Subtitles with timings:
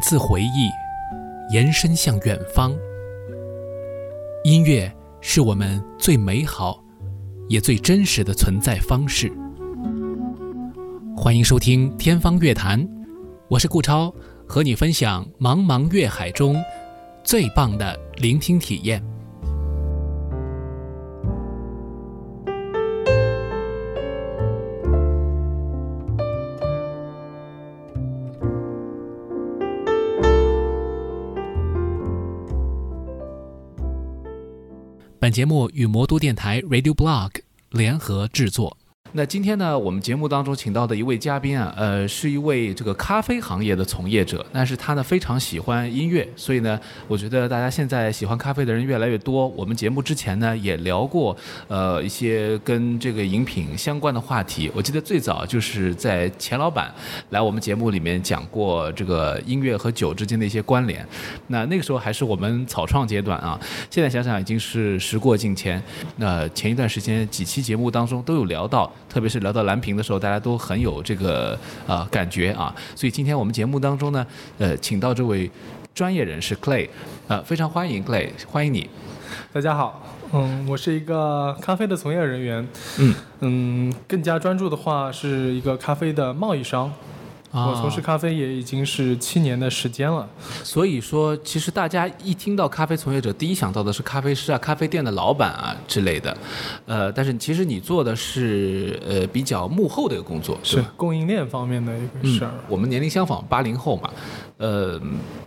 [0.00, 0.70] 自回忆，
[1.52, 2.74] 延伸向远方。
[4.44, 6.82] 音乐是我们最美好
[7.48, 9.30] 也最真实的存在方式。
[11.16, 12.82] 欢迎收听《天方乐坛》，
[13.48, 14.12] 我是顾超，
[14.48, 16.62] 和你分享茫茫乐海中
[17.22, 19.02] 最棒的聆听体验。
[35.30, 37.30] 本节目与魔都电台 Radio Blog
[37.70, 38.79] 联合制作。
[39.12, 49.48] 那今天呢，我们节目当中请到的一位嘉宾啊，呃，是一位这个咖啡行业的从业者，但是他呢非常喜欢音乐，所以呢，我觉得大家现在喜欢咖啡的人越来越多。
[49.48, 54.70] 我们节目之前呢也聊过，呃，一些跟这个饮品相关的话题。
[54.76, 56.94] 我记得最早就是在钱老板
[57.30, 61.04] 来我们节目里面讲过这个音乐和酒之间的一些关联。
[61.48, 63.58] 那那个时候还是我们草创阶段啊，
[63.90, 65.82] 现在想想已经是时过境迁。
[66.16, 68.88] 那前一段时间几期节目当中都有聊到。
[69.10, 74.24] 特别是聊到蓝屏的时候，大家都很有这个啊感觉啊，所以今天我们节目当中呢，
[74.58, 75.50] 呃，请到这位
[75.92, 76.88] 专业人士 Clay，
[77.26, 78.88] 呃，非常欢迎 Clay，欢迎你。
[79.52, 80.00] 大家好，
[80.32, 86.92] 嗯，我是一个咖啡的从业人员，嗯嗯，更加专注的话是一个咖啡的贸易商。
[87.52, 90.28] 我从事咖啡也已经是七年的时间了，
[90.62, 96.36] 所以说，其实大家一听到咖啡从业者，第一想到的是咖啡师啊、咖啡店的老板啊之类的，
[96.86, 102.52] 呃，但是其实你做的是呃比较幕后的一个工作，是供应链方面的一个事儿。
[102.68, 104.08] 我们年龄相仿，八零后嘛，
[104.58, 105.00] 呃，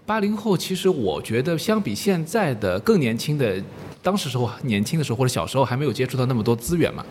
[0.05, 3.55] 八零后其实我觉得相比现在的更年轻的，
[4.01, 7.05] 当时时候年轻的时候或者小时候还没有接触到那么多资源嘛，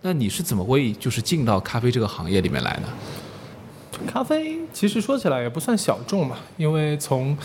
[0.00, 2.88] 那你是怎么会就是进到咖啡这个行业里面来呢？
[4.06, 7.36] 咖啡其实说起来也不算小众嘛，因为从，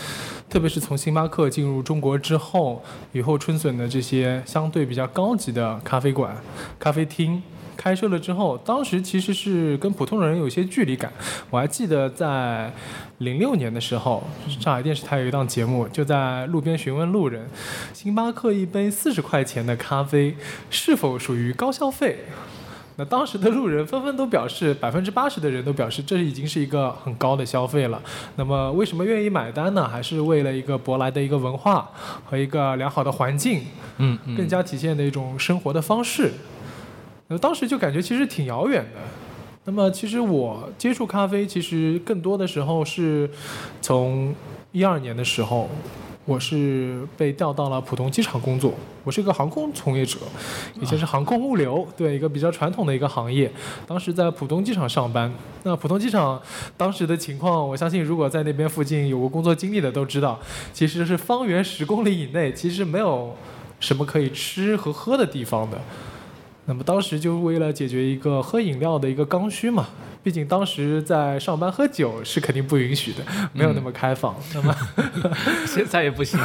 [0.48, 2.82] 特别是从星巴克进入中国之后，
[3.12, 6.36] 雨后春笋的这些相对比较高级的咖啡馆、
[6.78, 7.42] 咖啡厅
[7.76, 11.12] 开设了之后，当时其实是跟普通人有些距离感。
[11.50, 12.72] 我还记得在
[13.18, 14.22] 零六年的时候，
[14.60, 17.46] 上海电视台有一档节目，就在路边询问路人，
[17.92, 20.36] 星巴克一杯四十块钱的咖啡
[20.70, 22.20] 是否属于高消费？
[22.96, 28.00] 那当时的路人纷纷都表示，百分之八十的人都表示，这已经是一个很高的消费了。
[28.36, 29.88] 那么为什么愿意买单呢？
[29.88, 31.90] 还是为了一个舶来的一个文化
[32.24, 33.62] 和一个良好的环境，
[33.98, 36.30] 嗯，更加体现的一种生活的方式。
[37.26, 39.00] 那当时就感觉其实挺遥远的。
[39.64, 43.28] 那么其实我接触咖啡，其实更多的时候是
[43.80, 44.34] 从
[44.70, 45.68] 一二年的时候。
[46.26, 50.18] 我是被调到了浦东机场工作，我是一个航空从业者，
[50.80, 53.52] 以前是航空物流，对一个比较传统的一个行业。
[53.86, 55.30] 当时在浦东机场上班，
[55.64, 56.40] 那浦东机场
[56.78, 60.40] 当时的情况，我相信如果在那边附近有过工作经历的都知道，
[60.72, 63.36] 其实是方圆十公里以内其实没有
[63.78, 65.78] 什么可以吃和喝的地方的。
[66.64, 69.88] 那么当时就为了解决一个喝饮料的一个刚需嘛。
[70.24, 74.34] 毕竟当时在上班喝酒是肯定不允许的，没有那么开放。
[74.54, 74.74] 那么
[75.68, 76.40] 现在也不行，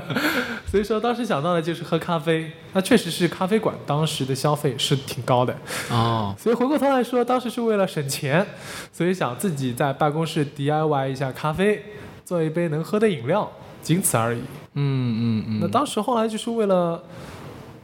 [0.66, 2.50] 所以说当时想到的就是喝咖啡。
[2.72, 5.54] 那确实是咖啡馆当时的消费是挺高的
[5.90, 6.34] 哦。
[6.38, 8.46] 所以回过头来说，当时是为了省钱，
[8.90, 11.84] 所以想自己在办公室 DIY 一下咖啡，
[12.24, 14.40] 做一杯能喝的饮料，仅此而已。
[14.72, 15.58] 嗯嗯嗯。
[15.60, 17.02] 那当时后来就是为了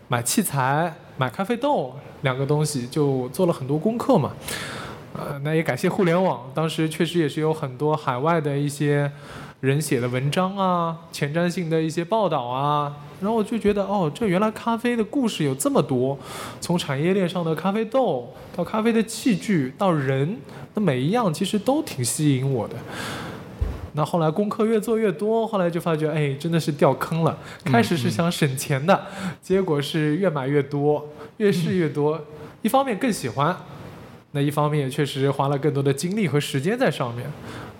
[0.08, 4.32] 买器材、买咖啡豆两个东西，就做了很多功课嘛。
[5.18, 9.10] 呃，那也感谢互联网，当时确实也是有很多海外的一些
[9.60, 16.18] 人写的文章啊，前瞻性的一些报道啊，然后我就觉得，哦，这原来咖啡的故事有这么多，
[16.60, 20.36] 从产业链上的咖啡豆到咖啡的器具到人，
[20.74, 22.74] 那每一样其实都挺吸引我的。
[23.94, 27.38] 那后来功课越做越多，后来就发觉，哎，真的是掉坑了。
[27.64, 29.06] 开始是想省钱的，
[29.40, 31.08] 结果是越买越多，
[31.38, 32.20] 越试越多，
[32.60, 33.56] 一方面更喜欢。
[34.36, 37.24] 那一方面也确实花了更多的精力和时间在上面，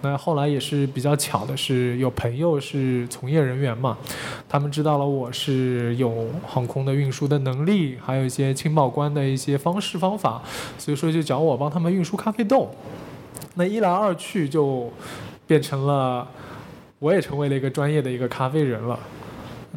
[0.01, 3.99] 那后来也是比较巧的是有朋友是从业人员嘛，
[4.49, 10.41] 他们知道了我是有航空的运输的能力，还有一些清报关的一些方式方法，
[10.79, 12.71] 所以说就找我帮他们运输咖啡豆，
[13.57, 14.91] 那一来二去就
[15.47, 16.27] 变成了，
[17.01, 18.99] 我也成为了一个专业的一个咖啡人了。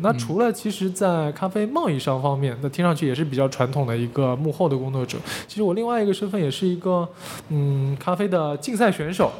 [0.01, 5.17] 那除了其实，在咖啡贸易商方面，那听上去也是比较传统的一个幕后的工作者。
[5.47, 7.07] 其实我另外一个身份也是一个，
[7.49, 9.31] 嗯，咖啡的竞赛选手。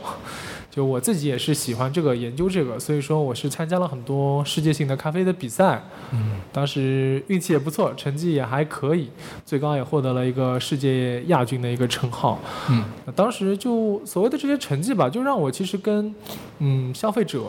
[0.71, 9.09] 就我自己也是喜欢这个研究这个，所以说我是参加了很多世界性的咖啡的比赛，嗯当时运气也不错，成绩也还可以，
[9.43, 12.39] 最高也获得了一个世界亚军的一个称号。
[12.69, 12.85] 嗯
[13.15, 16.13] 当时就所谓的这些成绩吧，就让我其实跟
[16.59, 17.45] 嗯消费者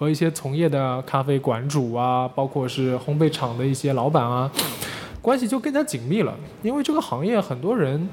[0.00, 4.50] 和一些从业的咖啡馆主啊，包括是烘焙厂的一些老板啊，
[5.20, 6.34] 关系就更加紧密了。
[6.62, 8.08] 因为这个行业很多人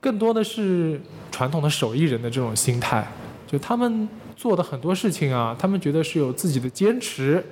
[0.00, 1.00] 更多的是
[1.32, 3.04] 传统的手艺人的这种心态，
[3.48, 7.44] 就他们做的很多事情啊，他们觉得是有自己的坚持，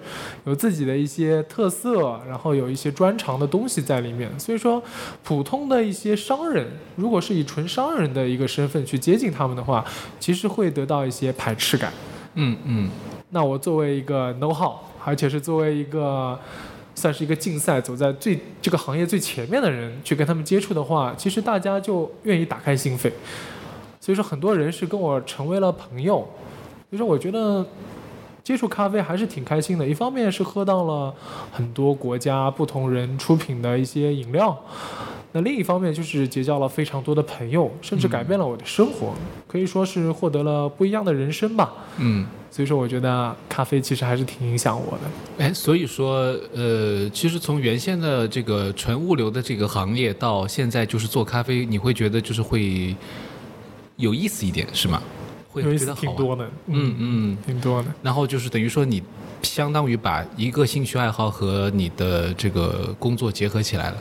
[0.44, 4.30] 有自己的一些特色，然后有一些专长的东西在里面。
[4.38, 4.80] 所以说，
[5.24, 6.64] 普通的一些商人，
[6.94, 9.84] 如果是以纯商人的一个身份去接近他们的话，
[10.20, 11.92] 其实会得到一些排斥感。
[12.34, 12.90] 嗯嗯
[13.30, 14.74] 那我作为一个 know how，
[15.04, 16.38] 而且是作为一个
[16.94, 23.10] 算是一个竞赛走在最这个行业最前面的人去跟他们接触的话，其实大家就愿意打开心扉。
[24.00, 26.18] 所以说，很多人是跟我成为了朋友。
[26.88, 27.66] 所以说，我觉得
[28.44, 29.84] 接触咖啡还是挺开心的。
[29.84, 31.12] 一方面是喝到了
[31.50, 34.56] 很多国家不同人出品的一些饮料，
[35.32, 39.14] 那另一方面就是结交了非常多的朋友，甚至改变了我的生活，
[39.46, 41.72] 可以说是获得了不一样的人生吧。
[41.98, 42.26] 嗯。
[42.48, 45.44] 所以说，我觉得咖啡其实还是挺影响我的。
[45.44, 52.96] 哎，所以说，呃，其实从原先的这个纯物流的这个行业到现在就是做咖啡，你会觉得就是会
[53.96, 55.02] 有意思一点，是吗？
[55.50, 56.00] 会有意思觉得好。
[56.00, 57.88] 挺多的，嗯嗯，挺多的。
[58.02, 59.02] 然后就是等于说你
[59.42, 63.96] 相当于把一个兴趣爱好和你的这个工作结合起来了。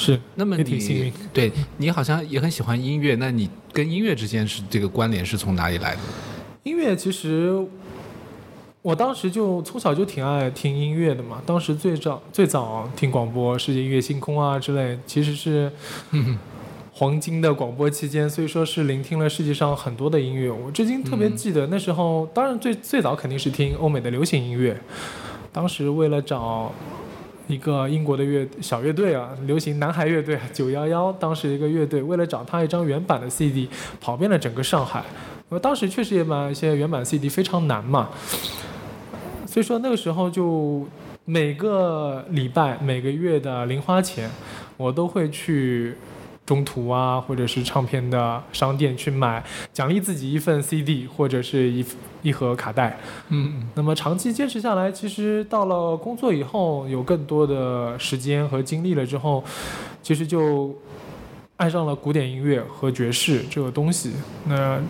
[0.00, 1.12] 是，那么你运。
[1.30, 6.00] 对你好像也很喜欢音乐，那你跟音乐之间是这个关联是从哪里来的？
[6.62, 7.62] 音乐其实，
[8.80, 11.42] 我当时就从小就挺爱听音乐的嘛。
[11.44, 15.70] 当时最早最早听广播，世界音乐星空啊之类，其实是
[16.94, 20.50] 黄金的广播期间，所以说是聆听了世界上很多的音乐。
[20.50, 24.80] 我至今特别记得那时候，当然最最早肯定是听欧美的流行音乐。
[25.52, 26.72] 当时为了找
[27.50, 33.68] 一个英国的乐小乐队啊，流行男孩乐队九幺幺，当时一个乐队为了找他一张原版的 CD，
[34.00, 35.02] 跑遍了整个上海。
[35.48, 38.10] 我当时确实也买一些原版 CD，非常难嘛，
[39.46, 40.86] 所以说那个时候就
[41.24, 44.30] 每个礼拜、每个月的零花钱，
[44.76, 45.94] 我都会去
[46.50, 49.40] 中途啊，或者是唱片的商店去买，
[49.72, 51.86] 奖励自己一份 CD 或者是一
[52.22, 52.98] 一盒卡带。
[53.28, 59.44] 嗯那么长期坚持下来，其实到了工作以后，有更多的时间和精力了之后，
[60.02, 60.74] 其实就
[61.56, 64.10] 爱上了古典音乐和爵士这个东西。
[64.46, 64.80] 那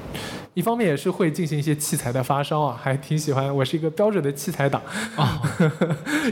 [0.54, 3.54] 一方面也是会进行一些器材的发烧啊，还挺喜欢。
[3.54, 4.82] 我是一个标准的器材党，
[5.16, 5.26] 哦，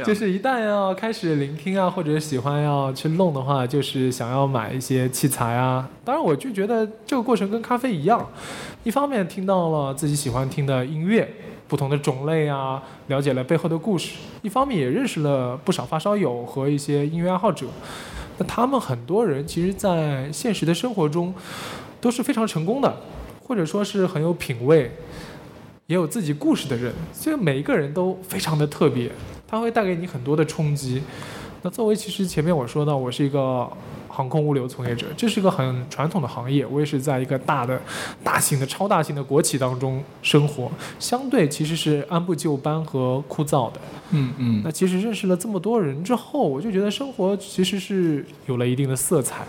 [0.05, 5.89] 就是一旦要开始聆听啊，或者喜欢要去弄的话，就是想要买一些器材啊。
[6.05, 8.29] 当然，我就觉得这个过程跟咖啡一样，
[8.83, 11.29] 一方面听到了自己喜欢听的音乐。
[11.69, 17.67] 不同的种类啊，了解了背后的故事，一方面也认识了不少发烧友和一些音乐爱好者。
[18.39, 21.35] 那他们很多人其实，在现实的生活中
[22.01, 22.97] 都是非常成功的，
[23.49, 24.91] 或者说是很有品味，
[25.87, 26.93] 也有自己故事的人。
[27.15, 29.11] 所以每一个人都非常的特别，
[29.49, 31.03] 他会带给你很多的冲击。
[31.63, 33.69] 那作为其实前面我说到，我是一个
[34.07, 37.81] 航空物流从业者，这是一个很传统的行业，我也是在一个大的、
[38.23, 40.71] 大型的、超大型的国企当中生活，
[41.01, 43.81] 相对其实是按部就班和枯燥的。
[44.11, 49.45] 嗯嗯那其实认识了这么多人之后，我就觉得生活其实是有了一定的色彩，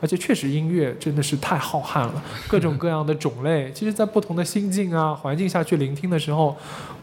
[0.00, 6.56] 而且确实音乐真的是太浩瀚了，各种各样的种类，其实在不同的心境啊、环境下去聆听的时候，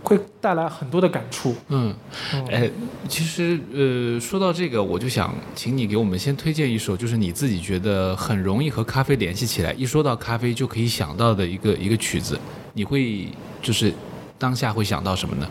[0.03, 1.55] 会带来很多的感触。
[1.69, 1.93] 嗯，
[2.33, 2.69] 嗯，哎，
[3.07, 12.39] 其实呃，说到这个，我就想请你给我们先推荐一首，就是你自己觉得很容易和咖啡联系起来，一说到咖啡就可以想到的一个一个曲子，
[12.73, 13.27] 你会
[13.61, 13.93] 就是
[14.37, 15.47] 当下会想到什么呢？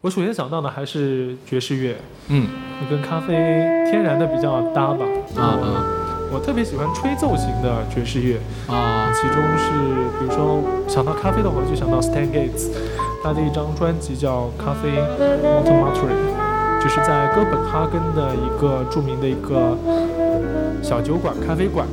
[0.00, 1.96] 我首先想到的还是爵士乐，
[2.28, 2.48] 嗯
[2.90, 3.34] 跟咖啡
[3.88, 5.04] 天然的比较搭吧。
[5.36, 6.01] 啊我啊
[6.32, 9.68] 我特别喜欢吹奏型的爵士乐，啊其中是
[10.18, 12.70] 比如说想到咖啡的话，就想到 Stan Gates，
[13.22, 14.88] 他的一张专辑叫《咖啡
[15.44, 16.08] Montmartre》，
[16.82, 19.76] 就是在哥本哈根的一个著名的一个
[20.82, 21.86] 小酒馆、咖啡馆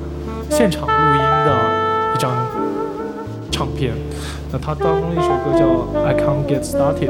[0.50, 2.32] 现场录音的一张
[3.52, 3.94] 唱片。
[4.52, 5.66] 那它当中一首歌叫
[6.06, 7.10] 《I Can't Get Started》。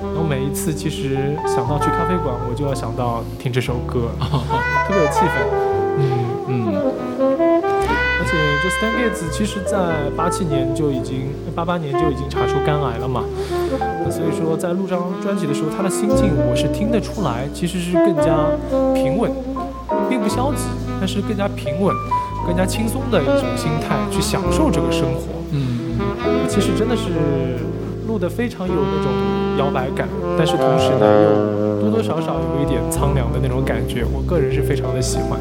[0.00, 5.44] 然后每一次其实想到去咖啡馆，我就要想到听这首歌， 特别有气氛。
[5.98, 6.27] 嗯。
[6.66, 6.98] 嗯
[8.20, 13.24] 而且这 Stan Getz 其实在八七年就已经，八八年就已经查出肝癌了嘛。
[14.04, 18.36] 那所以说在录这张专辑的时候，他的心境我是听得出来，其实是更加
[18.92, 19.32] 平稳，
[20.10, 20.64] 并不消极，
[21.00, 21.94] 但是更加平稳、
[22.46, 25.22] 更加轻松的一种心态去享受这个生活。
[25.52, 25.96] 嗯
[26.48, 27.04] 其实真的是
[28.06, 29.10] 录的非常有那种
[29.58, 35.38] 摇摆感，但是同时呢又多多少少有一点苍凉的那种感觉，我个人是非常的喜欢。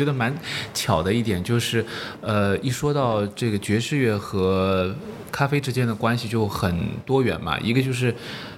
[0.00, 0.34] 觉得蛮
[0.72, 1.84] 巧的一点就是，
[2.22, 4.96] 呃，一说到这个爵士乐和
[5.30, 7.58] 咖啡之间的关系就很多元嘛。
[7.60, 8.14] 一个就是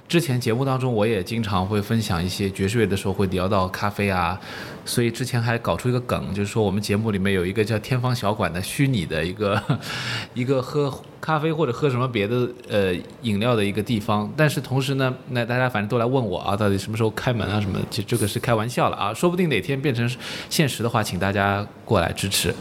[0.07, 4.39] 之前节目当中我也经常会分享一些爵士乐的时候会聊到咖啡啊，
[4.85, 9.61] 所以之前还搞出一个梗，就是说我们节目里面有一个叫天方小馆的虚拟的一个
[10.33, 14.31] 一个喝咖啡或者喝什么别的呃饮料的一个地方。
[14.35, 20.09] 但是同时呢，那大家反正都来问我啊，到底什么时候开门啊什么的，其实这个是开玩笑了啊，说不定哪天变成
[20.49, 22.53] 现实的话，请大家过来支持。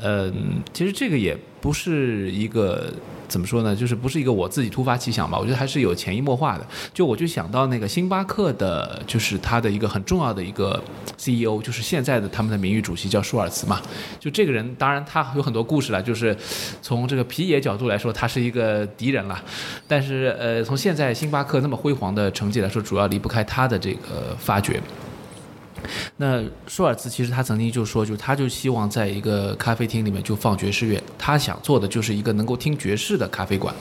[0.00, 2.92] 嗯，其实这个也不是一个
[3.28, 6.66] 怎么说呢，就是不是一个我自己突发奇想吧，我觉得还是有潜移默化的。
[6.92, 10.82] 就我就想到那个星巴克的，就是他的一个很重要的一个
[11.16, 13.80] CEO，就是现在的他们的名誉主席叫舒尔茨嘛。
[14.18, 16.36] 就这个人，当然他有很多故事了，就是
[16.80, 19.40] 从这个皮野角度来说，他是一个敌人了。
[19.86, 24.80] 但是呃，从现在星巴克那么辉煌的成绩来说，主要离不开他的这个发掘。
[26.16, 33.74] 那舒尔茨其实他曾经就说，就他就希望在一个咖啡厅里面就放爵士乐，他想做的就是一个能够听爵士的咖啡馆。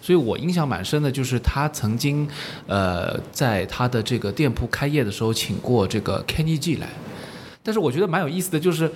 [0.00, 2.28] 所以我印象蛮深的，就是他曾经，
[2.66, 6.88] 呃，在他的这个店铺开业的时候，请过这个 Kenny G 来。
[7.62, 8.90] 但是我觉得蛮有意思的就是，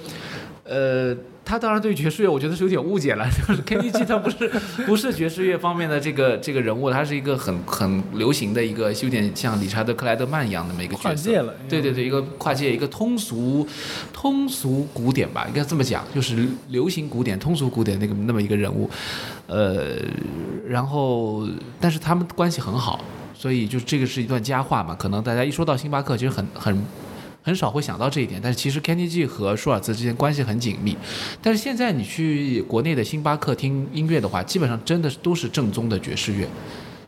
[0.64, 1.16] 呃。
[1.44, 3.28] 他当然对爵士乐，我觉得是有点误解了。
[3.46, 4.48] 就是 Kenny G 他不是
[4.86, 11.08] 不是爵士乐方面的这个这个人物，他是一个很很流行的一个，有点像理查德克莱德曼一样的一个角色。
[11.08, 11.54] 跨界了。
[11.68, 13.66] 对对对，一个跨界，一个通俗
[14.12, 18.88] 通俗古典吧，应该这么讲，就是流行古典、通俗古典那个那么一个人物。
[19.46, 19.96] 呃，
[20.66, 21.46] 然后
[21.78, 23.04] 但是他们关系很好，
[23.34, 24.94] 所以就这个是一段佳话嘛。
[24.94, 26.82] 可能大家一说到星巴克，其实很很。
[27.44, 30.96] 很少会想到这一点，但是其实 Kenny G 和舒尔茨之间关系很紧密。
[31.42, 36.48] 但是现在你去国内的星巴克听音乐的话，基本上真的都是正宗的爵士乐，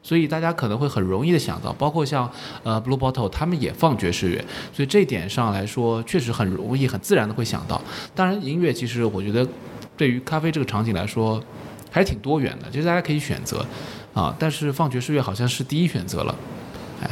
[0.03, 2.31] 所以大家可能会很容易的想到，包括像
[2.63, 4.45] 呃 Blue Bottle 他们也放爵士乐，
[4.75, 7.81] 所以这一点上来说，确实很容易、很自然的会想到。
[8.15, 9.49] 当然，音乐其实我觉得
[9.97, 11.43] 对于咖啡这个场景来说，
[11.91, 13.65] 还是挺多元的，就是大家可以选择
[14.13, 16.35] 啊，但是放爵士乐好像是第一选择了。
[17.01, 17.11] 哎，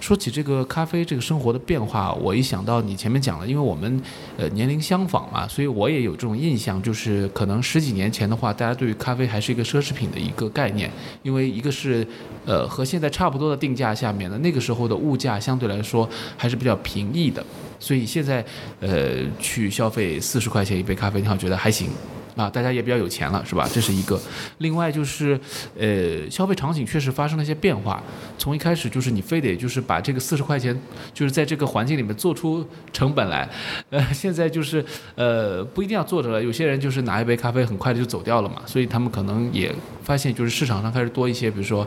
[0.00, 4.02] 说起这个咖啡这个生活的变化，我一想到你前面讲的，因为我们
[4.36, 10.90] 呃年龄相仿嘛，所以我也有这种印象，就是可能十几年前的话，大家对于咖啡还是一个奢侈品的一个概念，
[11.22, 12.06] 因为一个是
[12.44, 17.44] 呃和现在差不多的定价下面呢，那个时候的物价相对来说还是比较平易的，
[17.78, 18.44] 所以现在
[18.80, 21.88] 呃去消费四十块钱一杯咖啡，你好觉得还行。
[22.36, 23.68] 啊，大家也比较有钱了，是吧？
[23.72, 24.20] 这是一个。
[24.58, 25.40] 另外就是，
[25.76, 28.02] 呃，消费场景确实发生了一些变化。
[28.36, 30.78] 从一开始就是你非得就是把这个四十块钱，
[31.14, 33.48] 就是在这个环境里面做出成本来，
[33.90, 36.42] 呃，现在就是呃不一定要坐着了。
[36.42, 41.86] 有些人就是拿一杯咖啡很快的就走掉了嘛，所以他们可能也发现就是市场上开始多一些，比如说。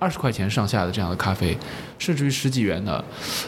[0.00, 1.56] 二十块钱上下的这样的咖啡，
[1.98, 3.04] 甚至于十几元的，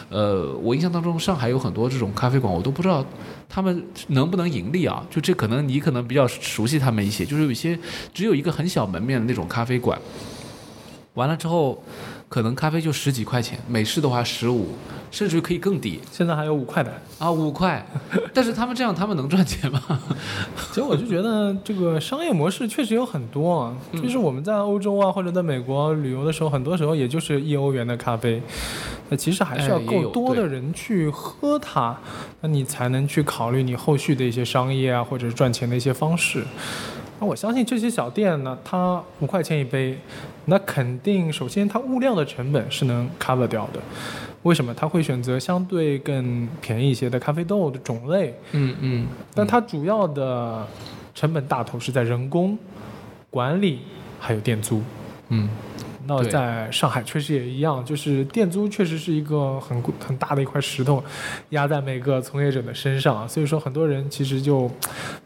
[0.09, 3.05] 呃，我印象当中上海有很多这种咖啡馆，我都不知道
[3.49, 5.03] 他们能不能盈利啊？
[5.09, 7.77] 就这可能你可能比较熟悉他们一些，就是有一些
[8.13, 9.99] 只有一个很小门面的那种咖啡馆，
[11.15, 11.83] 完了之后。
[12.33, 14.69] 可能咖啡就十几块钱，美式的话十五，
[15.11, 15.99] 甚至于可以更低。
[16.11, 17.85] 现在还有五块的啊，五块。
[18.33, 19.79] 但是他们这样，他们能赚钱吗？
[20.69, 28.41] 其实我就觉得这个商业模式确实有很多，就是我们在欧洲啊或者在美国旅游的时候，很多时候也就是一欧元的咖啡，
[29.09, 31.95] 那其实还是要够多的人去喝它，
[32.41, 36.43] 那你才能去考虑你后续的一些商业啊或者是赚钱的一些方式。
[37.19, 39.99] 那我相信这些小店呢，它五块钱一杯，
[40.45, 43.79] 那肯定首先它物料的成本是能 cover 掉的。
[44.43, 48.33] 为什么它会选择相对更便宜一些的咖啡豆的种类？
[48.51, 49.07] 嗯嗯。
[49.33, 50.67] 但它主要的
[51.15, 52.57] 成本大头是在人工
[53.29, 53.79] 管理
[54.19, 54.81] 还有店租。
[55.29, 55.47] 嗯。
[56.05, 61.03] 那在上海确实也一样，就是店租确实是一个很很大的一块石头，
[61.49, 63.27] 压在每个从业者的身上。
[63.27, 64.69] 所以说，很多人其实就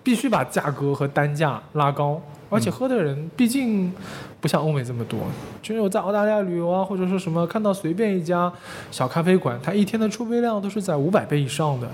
[0.03, 3.91] 必须把价格和单价拉高，而且喝的人毕竟
[4.39, 5.19] 不像欧美这么多。
[5.61, 8.51] 就是我在澳大利亚旅游啊，或者说什么看到随便一家
[8.91, 11.89] 小咖啡馆，它一天的出杯量都是在五百杯以上的。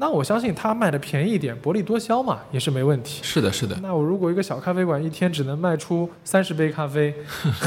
[0.00, 3.20] 那我相信他卖的便宜一点，薄利多销嘛，也是没问题。
[3.22, 3.78] 是的，是的。
[3.82, 7.14] 那我如果一个小咖啡馆一天只能卖出三十杯咖啡，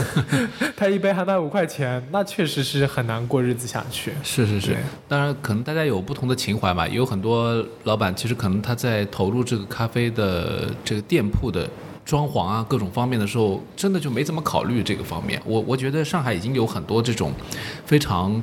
[0.75, 4.11] 他一杯还卖五块钱，那确实是很难过日子下去。
[4.23, 4.75] 是是是，
[5.07, 11.69] 当然可能大家有不同的情怀嘛，有很多老板其实可能他在投入这个咖啡的这个店铺的
[12.03, 15.39] 装潢啊各种方面的时候，真的就没怎么考虑这个方面。
[15.45, 17.31] 我我觉得上海已经有很多这种
[17.85, 18.41] 非常。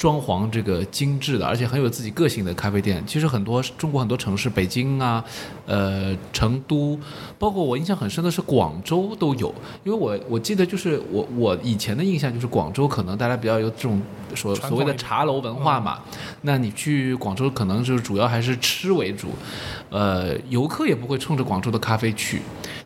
[0.00, 5.22] 装潢这个精致的，而且很有自己个性的咖啡店，其实很多中国很多城市，北京啊，
[5.66, 6.98] 呃，成都，
[7.38, 14.00] 包括我印象很深的是广州都有，因为我我记得就是我我以前的印象就是广州可能大家比较有这种
[14.34, 15.98] 所所谓的茶楼文化嘛，
[16.40, 19.28] 那你去广州可能就是主要还是吃为主，
[19.90, 22.40] 呃，游客也不会冲着广州的咖啡去。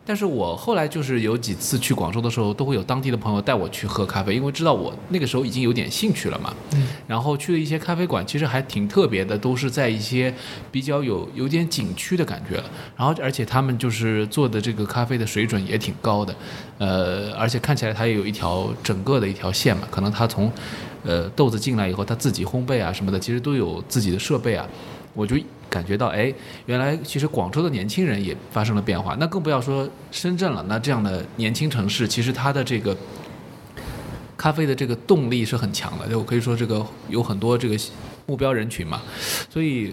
[0.06, 6.54] 但是我后来就是有几次去广州的时候，都会有当地的朋友带我去喝咖啡，因为知道我那个时候已经有点兴趣了嘛。
[6.74, 6.88] 嗯。
[7.06, 10.32] 然后去了一些咖啡馆，其实还挺特别的，都是在一些
[10.70, 12.62] 比较有有点景区的感觉。
[12.96, 16.34] 然后而且他们就是做的这个咖啡的水准也挺高的，
[16.78, 20.52] 呃，而且看起来它也有一条整个的一条线嘛，可能它从，
[21.02, 24.66] 呃，豆子进来以后，它自己烘焙啊什么的，其实都有自己的设备啊。
[25.14, 25.36] 我就
[25.74, 26.32] 感觉到，哎，
[26.66, 30.64] 原来其实广州的年轻人也发生了变化，那更不要说深圳了。
[30.68, 32.96] 那这样的年轻城市，其实它的这个
[34.37, 37.76] 咖啡的这个动力是很强的，就可以说这个有很多这个
[38.26, 39.02] 目标人群嘛。
[39.50, 39.92] 所以，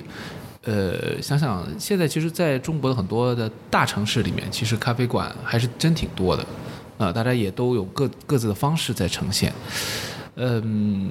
[0.66, 6.46] 呃，想想现在其实在中国的很多的大城市里面，其实咖啡馆还是真挺多的，
[7.00, 9.52] 啊，大家也都有各各自的方式在呈现，
[10.36, 11.10] 嗯。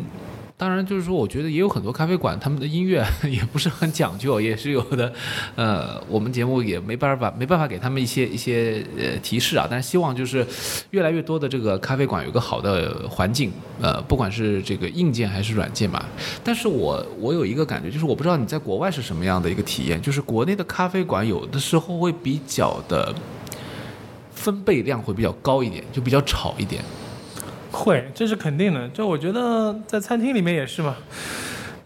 [0.61, 5.11] 当然，就是说，我觉得也有很多咖啡馆，他们的音乐 也不是很讲究，也是有的。
[5.57, 9.67] 呃，我们节目也没办法，没办法给他们一些一些呃提示啊。
[9.71, 10.47] 但是希望就是
[10.91, 16.05] 越来越多的这个咖啡馆有个好的环境，呃，不管是这个硬件还是软件吧。
[16.45, 23.15] 但是我我有一个感觉，就是我不知道你在国外是什么样的一个体验，就是国内的咖啡馆有的时候会比较的
[24.35, 26.85] 分贝量会比较高一点，就比较吵一点。
[27.71, 28.89] 会，这是肯定的。
[28.89, 30.97] 就我觉得在餐厅里面也是嘛，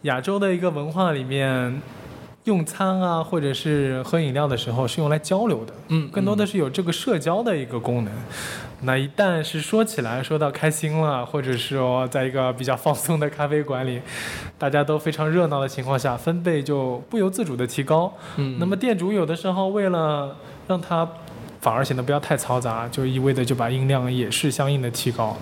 [0.03, 1.81] 亚洲的一个文化里面，
[2.45, 8.13] 用餐啊，或者是喝饮料的时候是用来交流的，嗯，更多的是有这个社交的一个功能。
[8.81, 14.01] 那一旦是说起来说到开心了，或者是说在一个比较放松的咖啡馆里，
[14.59, 18.13] 大家都非常热闹的情况下，分贝就不由自主的提高。
[18.37, 21.07] 嗯，那么店主有的时候为了让他。
[21.65, 25.35] 反而显得不要太嘈杂，就一味的就把音量也是相应的提高，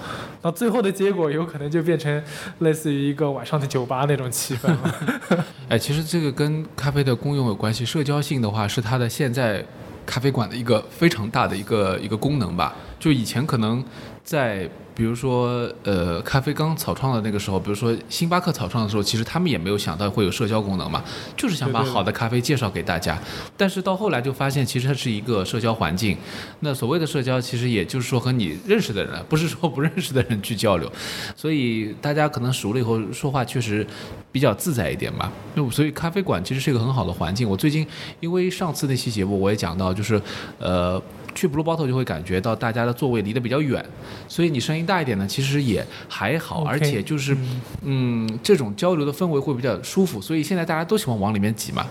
[0.43, 2.23] 那最后的结果有可能就变成
[2.61, 5.45] 类似于一个晚上的酒吧那种气氛了。
[5.69, 9.65] 哎，其实这个跟咖啡的功用有关系，社交性的话是它的现在
[10.07, 12.73] 咖啡馆的一个非常大的一个一个功能吧。
[13.01, 13.85] 就以前可能
[14.33, 21.05] 在比如说呃咖啡刚草创的那个时候，比如说星巴克草创的时候，其实他们也没有想到会有社交功能嘛，
[21.37, 23.19] 就是想把好的咖啡介绍给大家。
[23.59, 26.17] 但是到后来就发现，其实它是一个社交环境。
[26.61, 30.91] 那所谓的社交，其实也就是说和你认识的人，不是说不认识的人去交流。
[31.37, 33.87] 所以大家可能熟了以后说话确实
[34.31, 35.31] 比较自在一点吧。
[35.55, 37.47] 那所以咖啡馆其实是一个很好的环境。
[37.47, 37.87] 我最近
[38.21, 40.19] 因为上次那期节目我也讲到，就是
[40.59, 41.03] 呃。
[41.35, 43.85] 去 Blue Bottle 就会感觉到大家的座位离得比较远，
[44.29, 51.87] 所以你声音大一点呢，其实也还好而且就是嗯嗯，这种交流的氛围会比较舒服，所以现在大家都喜欢往里面挤嘛。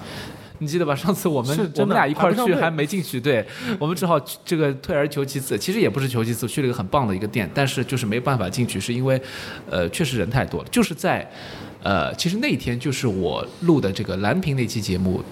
[0.60, 0.95] 你记得吧？
[0.95, 3.43] 上次我们我们俩一块儿去还没进去，对
[3.80, 5.58] 我们只好这个退而求其次。
[5.58, 9.19] 其实也不是求其次，去了一个很棒的一个店，但是就是没办法进去，是因为
[9.67, 10.69] 呃确实人太多了。
[10.69, 11.27] 就是在
[11.82, 15.23] 呃，其实那一天就是我录的这个蓝屏那期节目。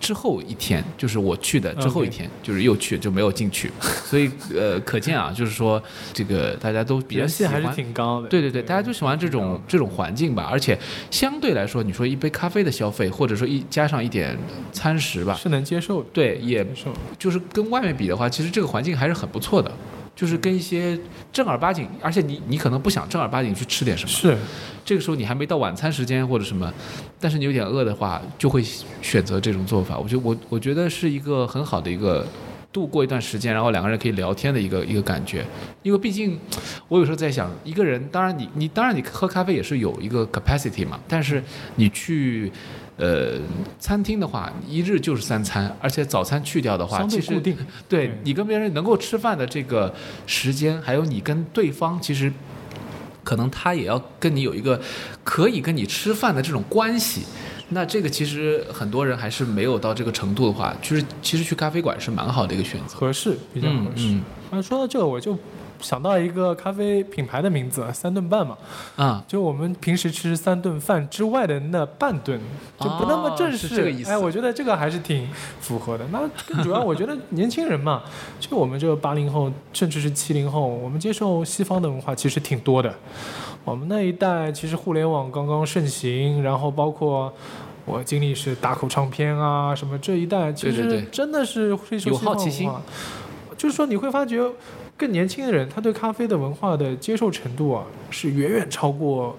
[0.00, 3.70] 之后一天，就是我去的之后一天就是又去就没有进去，
[4.04, 5.82] 所以呃，可见啊，就是说
[6.12, 8.28] 这个大家都比较喜欢，人气还是挺高的。
[8.28, 10.78] 对对对，大家就喜欢这种这种环境吧，而且
[11.10, 14.38] 相对来说，你说一杯咖啡的消费，或者说一加上一点
[14.72, 16.64] 餐食吧，是能接受的，对，也。
[17.18, 19.72] 就是跟外面比的话，其实这个环境还是很不错的。
[20.18, 20.98] 就是跟一些
[21.32, 24.36] 正儿八经，而且你你可能不想正儿八经去吃点什么，是，
[24.84, 26.74] 这个时候你还没到晚餐时间或者什么，
[27.20, 28.60] 但是你有点饿的话，就会
[29.00, 29.96] 选择这种做法。
[29.96, 32.26] 我觉得我我觉得是一个很好的一个
[32.72, 35.46] 度过一段时间，然后两个人可以聊天的一个一个感觉。
[35.84, 36.36] 因为毕竟
[36.88, 41.40] 我有时候在想，一个人当然你你当然你喝咖啡也是有一个 capacity 嘛，但是
[41.76, 42.50] 你去。
[42.98, 43.38] 呃，
[43.78, 47.66] 餐厅的话，一日就是三餐，而且早餐去掉的话，其实相对固定。
[47.88, 49.94] 对对你跟别人能够吃饭的这个
[50.26, 52.32] 时间，还有你跟对方，其实
[53.22, 54.80] 可能他也要跟你有一个
[55.22, 57.22] 可以跟你吃饭的这种关系。
[57.70, 62.96] 那这个其实很多人还是没有到这个程度的话，就是其实去咖啡馆是蛮好的一个选择。
[62.96, 64.08] 合适，比较合适。
[64.08, 65.38] 嗯啊，说到这个，我就
[65.80, 68.56] 想到一个咖啡品牌的名字，三顿半嘛。
[68.96, 72.40] 啊，就我们平时吃三顿饭之外的那半顿，
[72.78, 73.66] 就不那么正式。
[73.66, 75.28] 哦这个意思哎，我觉得这个还是挺
[75.60, 76.04] 符合的。
[76.12, 78.02] 那更主要，我觉得年轻人嘛，
[78.40, 82.94] 就我们这个八零后，甚至是七零后，我们接受西方的文化其实挺多的。
[83.64, 87.32] 我们那一代其实互联网刚刚盛行，然后包括。
[87.90, 92.70] 我经历是打口唱片啊，什么这一代，其实真的是会受有西方好奇心
[93.58, 94.40] 就是说你会发觉，
[94.96, 99.36] 更年轻的人他对咖啡的文化的接受程度啊，是远远超过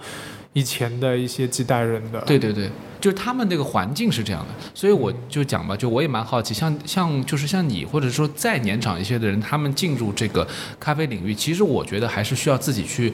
[0.54, 2.20] 以前的一些几代人的。
[2.22, 10.46] 对对对，就是他们那个环境是这样的，所以我就讲吧，就我也蛮好奇，像像就是像你，或者说再年长一些的人，他们进入这个
[10.80, 13.14] 咖啡领域，其实我觉得还是需要自己去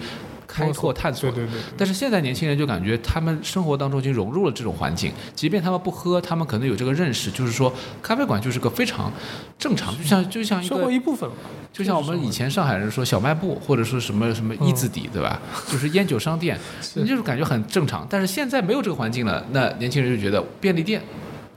[0.55, 1.29] 开拓探索。
[1.31, 9.11] 对对对对，但是现在年轻人就感觉他们生活当中已经融入了这种环境，即便他们不喝，他们可能有这个认识，就是说咖啡馆就是个非常
[9.59, 11.35] 正常，就像就像一生活个一部分嘛。
[11.73, 15.41] 就像我们以前上海人说小卖部，或者说什么什么一字底，对吧？
[15.69, 16.57] 就是烟酒商店，
[16.95, 18.07] 你就是感觉很正常。
[18.09, 21.01] 但是现在没有这个环境了，那年轻人就觉得便利店、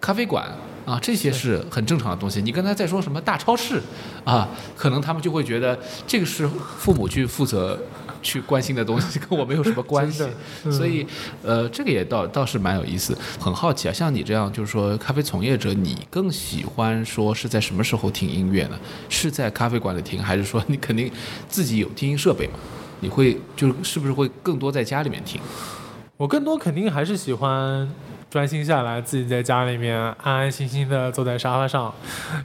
[0.01, 0.45] 咖啡馆
[0.85, 2.43] 啊这些是很正常的东西。
[2.43, 3.81] 你刚才在说什么大超市
[4.25, 7.79] 啊，可能他们就会觉得这个是父母去负责
[8.23, 10.25] 去关心的东西，跟我没有什么关系
[10.71, 11.07] 所以，
[11.43, 13.93] 呃，这个也倒倒是蛮有意思，很好奇啊。
[13.93, 18.79] 像你这样，就是说咖啡从业者，你更喜欢说是在什么时候听音乐呢？
[19.09, 21.11] 是在咖啡馆里听，还是说你肯定
[21.49, 22.55] 自己有听音设备嘛？
[23.01, 25.41] 你会就是是不是会更多在家里面听？
[26.17, 27.89] 我更多肯定还是喜欢
[28.29, 31.95] 专心下来，自己在家里面安安心心的坐在沙发上，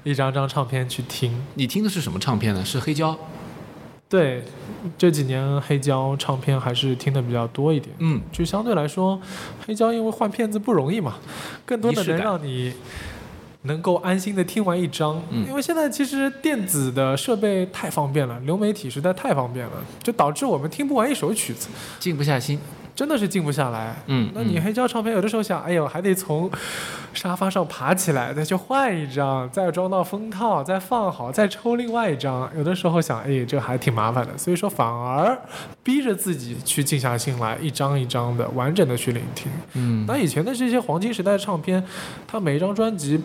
[0.03, 1.43] 一张张唱片去听。
[1.55, 2.63] 你听的是什么唱片呢？
[2.63, 3.17] 是黑胶？
[4.13, 4.43] 对，
[4.95, 7.95] 这几年黑胶唱片还是听的比较多一点。
[7.97, 9.19] 嗯，就相对来说，
[9.65, 11.15] 黑胶因为换片子不容易嘛，
[11.65, 12.71] 更多的能让你
[13.63, 15.19] 能够安心的听完一张。
[15.31, 19.71] 嗯因为现在其实电子的设备太方便了，流媒体实在太方便了，
[20.03, 22.59] 就导致我们听不完一首曲子，静不下心。
[22.95, 23.95] 真的是静不下来。
[24.07, 26.49] 嗯，那你嗯黑胶唱片有的时候想，哎呦，还得从
[27.13, 32.49] 沙发上爬起来，再去换一张，再装到封套，再放好，再抽另外一张。
[32.55, 34.37] 有的时候想，哎，这还挺麻烦的。
[34.37, 35.37] 所以说，反而
[35.81, 39.51] 逼着自己去静下心来，一张一张的完整的去聆听。
[39.73, 41.83] 嗯，那以前的这些黄金时代的唱片，
[42.27, 43.19] 它每一张专辑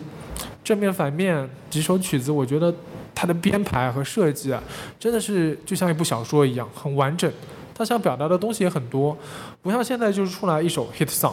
[0.63, 2.73] 正面、反面几首曲子，我觉得
[3.13, 4.61] 它的编排和设计啊，
[4.99, 7.31] 真的是就像一部小说一样，很完整。
[7.79, 9.17] 他想表达的东西也很多，
[9.61, 11.31] 不像现在就是出来一首 hit song，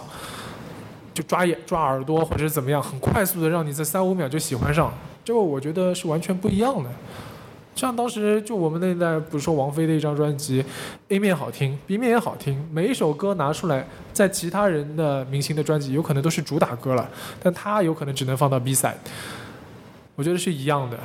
[1.13, 6.89] 就抓眼抓耳朵或者是怎么样，很快速的让你在三五秒就喜欢上，这个我觉得是完全不一样的。
[7.75, 10.65] 像当时就我们那一代，比如说王菲的一张专辑
[11.09, 17.11] ，A 面好听，B 面也好听，每一首歌拿出来，在其他人的明星的专辑有可能都是主打歌了，
[17.43, 18.95] 但他有可能只能放到 B side，
[20.15, 20.97] 我觉得是一样的。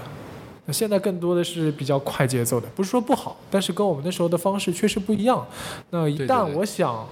[0.66, 5.46] 那现在更多的是比较快节奏的，不是说不好，但是跟我们那时候的方式确实不一样。
[5.90, 7.08] 那一旦对对对我想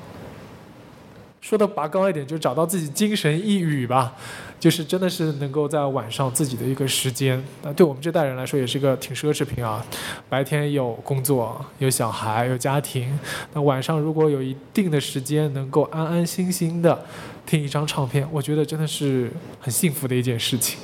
[1.42, 4.14] 说的拔高一点，就找到自己精神一隅吧，
[4.60, 7.42] 就是真的是能够在晚上自己的一个时间。
[7.64, 9.84] 那对我们这代人来说，也是一个挺奢侈品啊。
[10.28, 13.18] 白天有工作，有小孩，有家庭，
[13.54, 17.06] 那晚上如果有一定的时间，能够安安心心的
[17.46, 19.32] 听一张唱片，我觉得真的是
[19.62, 20.78] 很幸福的一件事情。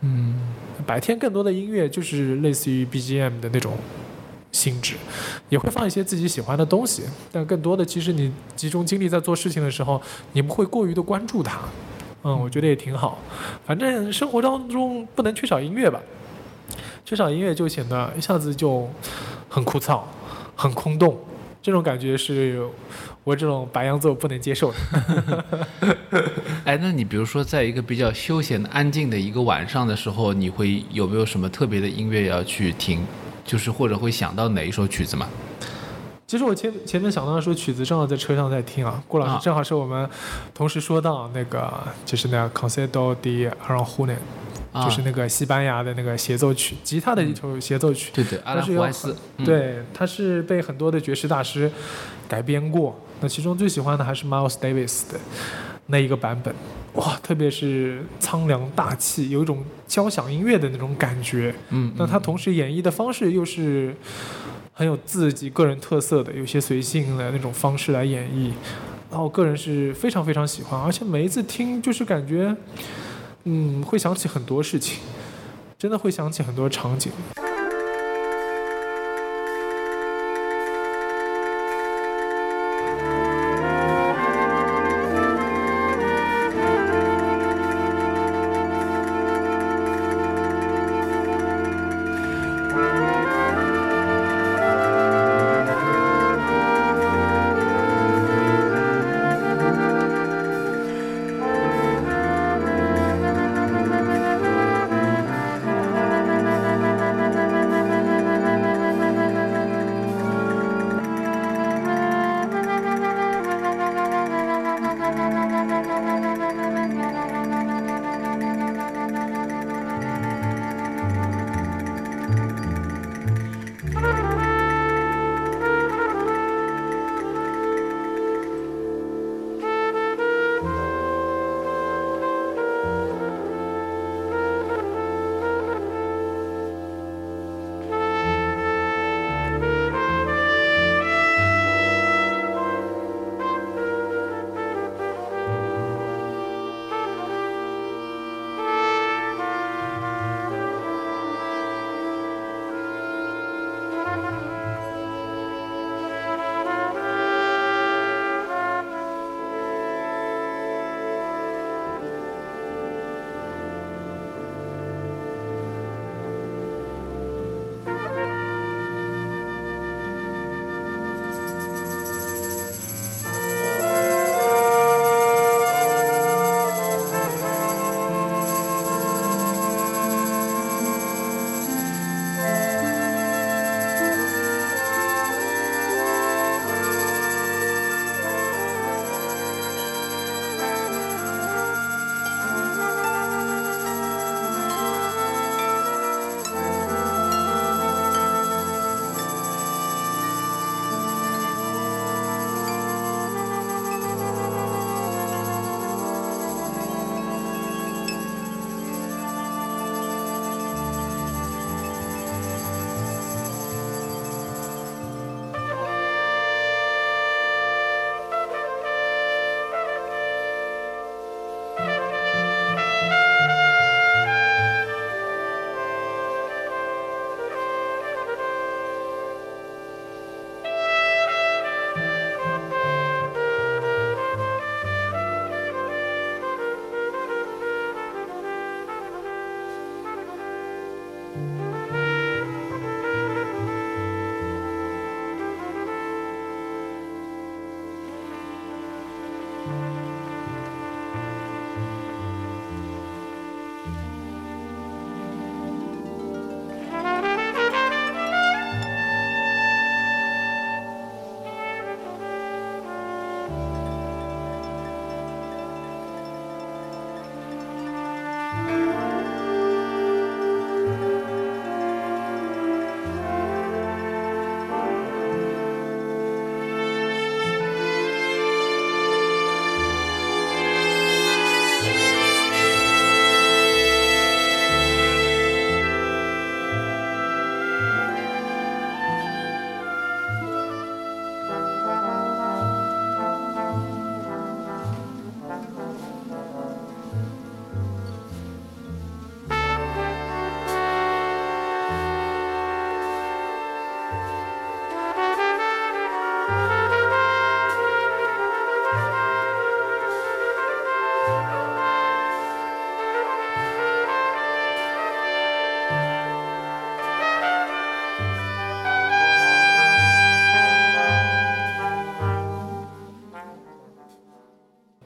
[0.00, 0.34] 嗯，
[0.86, 3.72] 白天更多的音乐就是类似于 BGM 的那种
[4.50, 4.96] 性质，
[5.48, 10.00] 也会放一些自己喜欢的东西，但更多的其实你集中精力在做事情的时候，
[10.32, 11.60] 你不会过于的关注它。
[12.24, 13.18] 嗯，我觉得也挺好。
[13.66, 16.00] 反正生活当中不能缺少音乐吧，
[17.04, 18.88] 缺少音乐就显得一下子就
[19.48, 20.02] 很枯燥、
[20.54, 21.18] 很空洞，
[21.60, 22.64] 这种感觉是
[23.24, 25.44] 我这种白羊座不能接受的。
[26.64, 33.04] 哎，那你比如说，在一个比较休闲、安静的一个晚上的时候，你会有没有什么特别的音乐要去听？
[33.44, 35.28] 就是或者会想到哪一首曲子吗？
[36.26, 39.02] 其实我前前面想到的说曲子，正好在车上在听啊。
[39.06, 40.08] 顾老啊师正好是我们
[40.54, 41.70] 同时说到那个，
[42.06, 44.16] 就是那个 Concerto de Aranjuez，、
[44.72, 48.10] 啊，就是那个西班牙的那个协奏曲，吉他的一首协奏曲。
[48.14, 51.70] 对对，阿拉胡埃斯，嗯，对，它是被很多的爵士大师
[52.28, 52.98] 改编过。
[53.22, 55.18] 那其中最喜欢的还是 Miles Davis 的
[55.86, 56.52] 那一个版本，
[56.94, 61.54] 哇，特别是苍凉大气，有一种交响音乐的那种感觉。
[61.70, 63.94] 嗯，那他同时演绎的方式又是
[64.72, 68.50] 很有自己个人特色的，有些随性的那种方式来演绎，
[69.08, 72.56] 然后个人是非常非常喜欢，而且每一次听就是感觉，
[73.44, 74.98] 嗯，会想起很多事情，
[75.78, 77.12] 真的会想起很多场景。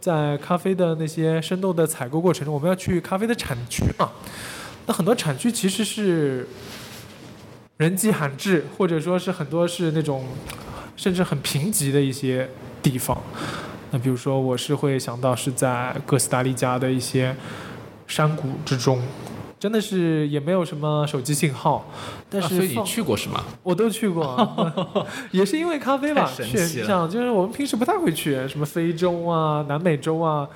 [0.07, 4.13] 在咖啡的那些生豆的采购过程中，我们要去咖啡的产区嘛。
[4.87, 6.47] 那很多产区其实是
[7.79, 10.25] 人迹罕至，或者说是很多是那种
[10.95, 12.49] 甚至很贫瘠的一些
[12.81, 13.21] 地方。
[13.91, 17.35] 那比如说，我是会想到是在哥斯达黎加的一些
[18.07, 19.03] 山谷之中，
[19.67, 21.85] 真的是也没有什么手机信号，
[22.31, 23.43] 但是啊所以你去过是吗？
[23.64, 24.25] 我都去过，
[25.33, 26.25] 也是因为咖啡吧。
[26.25, 30.49] 太神是奇了像就是我们平时不太会去什么非洲啊、南美洲啊，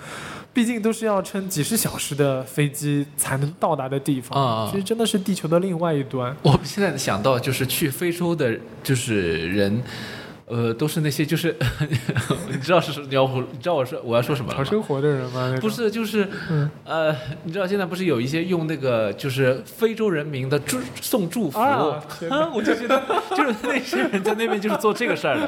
[0.52, 4.70] 毕竟都是要乘几十小时的飞机才能到达的地方。
[4.70, 6.32] 其实真的是地球的另外一端。
[6.42, 9.82] 我现在想到就是去非洲的，就是人。
[10.50, 11.56] 呃，都是那些就是，
[12.50, 14.64] 你知道是你要你知道我说我要说什么了吗？
[14.64, 15.56] 讨生活的人吗？
[15.60, 25.38] 不，是，就是，嗯呃，你知道现在不是有一些用那个就是非洲人民的祝送祝福啊啊， 我就觉得就是那些人在那边就是做这个事儿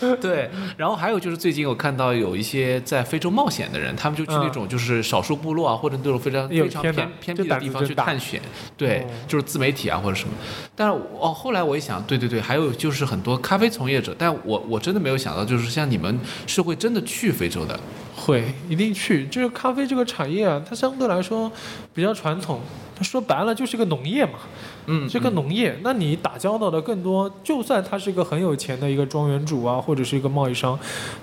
[0.00, 0.50] 的， 对。
[0.78, 8.40] 然后还有就是最近我看到有一些在非洲冒险的人，他们就去那种就是少数部落啊，或者那种非常非常偏偏僻的地方去探险，
[8.76, 10.34] 对哦，就是自媒体啊或者什么。
[10.74, 17.78] 但是哦，后来我一想，对对对，还有就是很多咖啡从业者，但我我真的没有想到，就是像你们是会真的去非洲的，
[18.14, 19.26] 会一定去。
[19.26, 21.50] 就是咖啡这个产业啊，它相对来说
[21.92, 22.60] 比较传统。
[22.98, 24.38] 它说白了就是个农业嘛，
[24.86, 30.78] 嗯，这个农业，那你打交道的更多，就算他是一个很有钱的一个庄园主啊，或者是一个贸易商，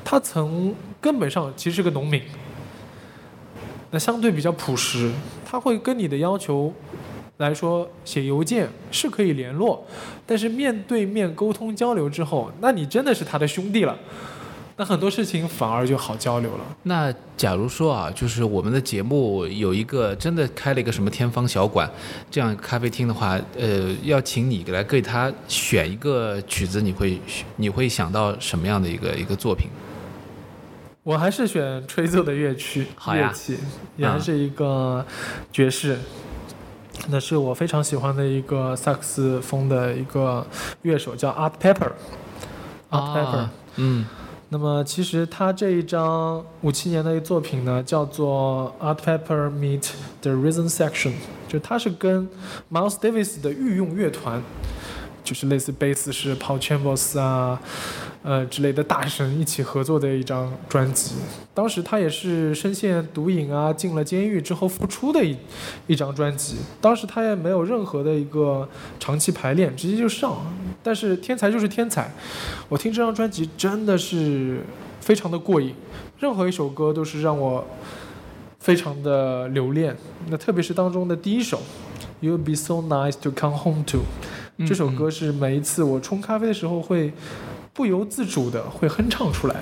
[0.06, 2.22] 他从根本上其实是个农民。
[3.90, 5.12] 那相对比较朴实，
[5.44, 6.72] 他会跟你的要求
[7.38, 9.86] 来说，写邮件是可以联络，
[10.26, 13.98] 但是面对面沟通交流之后，那你真的是他的兄弟了。
[14.76, 16.66] 那很多事情反而就好交流了。
[16.82, 21.88] 那假如说啊，就是我们的节目有一个真的开了一个什么天方小馆
[22.32, 27.20] 这样咖啡厅的话，呃，要请你来给他选一个曲子，你会
[27.58, 29.68] 你会想到什么样的一个一个作品？
[31.04, 33.58] 我还是选吹奏的乐曲好器，
[33.96, 35.06] 也还是一个
[35.52, 36.00] 爵士。
[37.10, 40.46] 那是我非常喜欢的一个萨克斯风的一个
[40.84, 41.92] 乐手，叫 Art Pepper。
[42.90, 43.38] Art Pepper。
[43.38, 44.06] 啊嗯
[44.50, 49.90] 那么其实他这一张五七年的一个作品呢，叫做 Art Pepper Meet
[50.22, 51.14] the Rhythm Section，
[51.48, 52.30] 就他是跟
[52.72, 54.44] Miles Davis 的御用乐团，
[55.24, 57.60] 就是类似贝斯是 Paul Chambers 啊，
[58.24, 61.16] 呃之类的大神一起合作的一张专辑。
[61.54, 65.38] 当时他也是深陷毒瘾啊，进了监狱之后复出的一
[65.88, 66.56] 一张专辑。
[66.82, 68.68] 当时他也没有任何的一个
[69.00, 70.38] 长期排练，直接就上。
[70.82, 72.12] 但是天才就是天才，
[72.68, 74.62] 我听这张专辑真的是
[75.00, 75.76] 非常的过瘾，
[76.20, 77.66] 任何一首歌都是让我
[78.60, 79.96] 非常的留恋。
[80.28, 81.62] 那特别是当中的第一首
[82.26, 84.00] 《You'll Be So Nice to Come Home To》，
[84.68, 87.14] 这首歌是每一次我冲咖啡的时候会
[87.74, 89.62] 不由自主的会哼唱出来。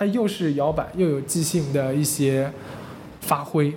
[0.00, 2.50] 它又是摇摆又有即兴的一些
[3.20, 3.70] 发挥。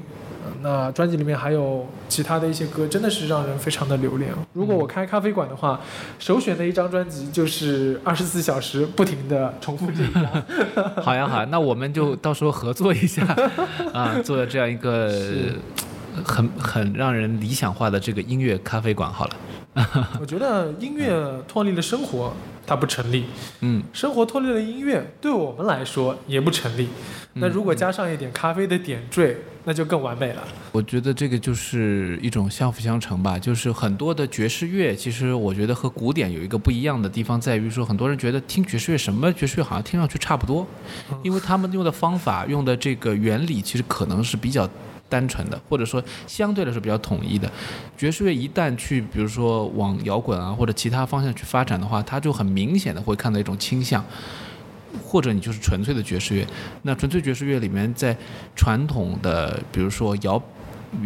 [0.62, 4.32] 那专辑里面还有其他的一些歌，真的是让人非常的留恋。
[4.54, 5.82] 如果我开咖啡馆的话，
[6.20, 10.26] 首选的一张专辑就是二十四小时不停的重复这一张。
[11.04, 13.22] 好呀好呀，那我们就到时候合作一下
[13.92, 15.12] 啊，做这样一个
[16.24, 19.36] 很很让人理想化的这个音乐咖啡馆好了。
[20.22, 22.34] 我觉得音乐脱离了生活，
[22.66, 23.26] 它不成立。
[23.62, 26.88] 嗯，生活脱离了音乐，对我们来说也不成立。
[27.36, 30.44] 那如果加上一点咖啡的点缀，那就更完美了。
[30.72, 33.40] 我觉得这个就是一种相辅相成吧。
[33.40, 40.68] 就是很多的爵士乐，其实我觉得和古典有一个不一样的地方，在于说很多人觉得听爵士乐什么爵士乐好像听上去差不多，
[41.24, 44.70] 因为他们用的方法、用的这个原理，其实可能是比较。
[45.14, 47.48] 单纯的，或者说相对来说比较统一的
[47.96, 54.04] 爵士乐，一旦去比如说往摇滚啊或者其他方向去发展的话，它就很明显的会看到一种倾向，
[55.06, 56.48] 或者你就是纯粹的爵士乐。
[56.82, 58.18] 那纯粹爵士乐里面，在
[58.56, 60.42] 传统的比如说摇。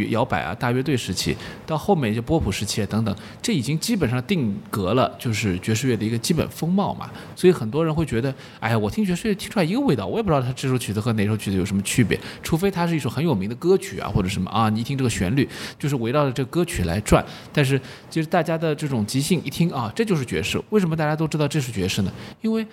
[0.09, 1.35] 摇摆啊，大乐队时期，
[1.65, 7.09] 到后面就波普时期等等，这已经基本上定格了，就是爵士乐的一个基本风貌嘛。
[7.35, 17.23] 所以很多人会觉得，哎呀，我听爵士乐听出来一个味道，我也不知道它这首曲子和哪首曲子有什么区别，除非它是一首很有名的歌曲啊，或者什么啊，你一听这个旋律就是围绕着这个歌曲来转。
[17.53, 17.79] 但是
[18.09, 20.61] 其实大家的这种即兴一听啊，这就是爵士。
[20.69, 22.11] 为什么大家都知道这是爵士呢？
[22.41, 22.65] 因为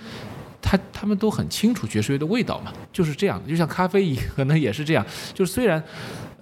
[0.65, 3.49] 他他们都很清楚爵士乐的味道嘛，就是这样的。
[3.49, 5.05] 就像咖啡可能也是这样，
[5.35, 5.81] 就是虽然。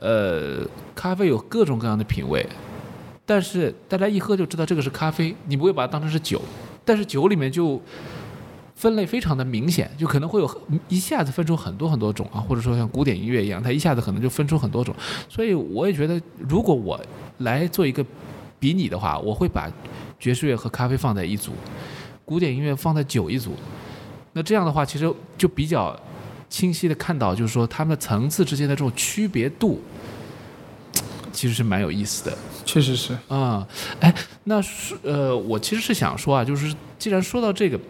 [0.04, 0.66] 呃，
[0.96, 2.44] 咖啡有各种各样的品味，
[3.24, 6.42] 但是大家一喝就知道这个是咖啡，你不会把它当成是酒。
[6.84, 7.80] 但是酒里面就
[8.74, 14.92] 分类非常的明显，就可能会有一下子分出很多很多种啊，或者说像古典音乐一样，它一下子可能就分出很多种。
[15.28, 17.00] 所以我也觉得，如果我
[17.38, 18.04] 来做一个
[18.58, 19.70] 比拟的话，我会把
[20.18, 21.52] 爵士乐和咖啡放在一组，
[22.24, 23.54] 古典音乐放在酒一组。
[24.32, 25.98] 那这样的话，其实就比较。
[26.52, 29.80] 清晰的看到，就是说他们的层次之间的这种区别度，
[31.32, 32.36] 其实是蛮有意思的。
[32.66, 33.66] 确实是啊，
[34.00, 34.14] 哎，
[34.44, 37.80] 那是呃，我其实是想说啊，就是既然说到这个，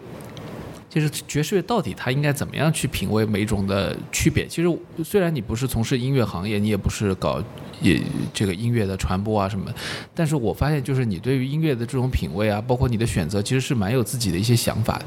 [0.93, 4.45] 就是爵士乐到底它应该怎么样去品味每一种的区别？
[4.45, 4.69] 其实
[5.03, 7.43] 虽然你不是从事音乐行业，你也不是搞
[7.81, 7.99] 也
[8.33, 9.73] 这个音乐的传播啊什么，
[10.13, 15.01] 但是我发现就是你对于音乐的这种品味啊，包括你的选择，其实是蛮有自己的一些想法。